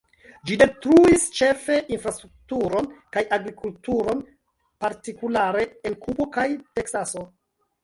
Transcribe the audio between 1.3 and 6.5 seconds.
ĉefe infrastrukturon kaj agrikulturon, partikulare en Kubo kaj